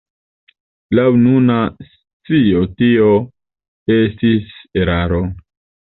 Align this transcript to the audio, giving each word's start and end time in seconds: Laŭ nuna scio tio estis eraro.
Laŭ 0.99 1.03
nuna 1.25 1.57
scio 1.89 2.63
tio 2.81 3.11
estis 3.99 4.57
eraro. 4.83 5.25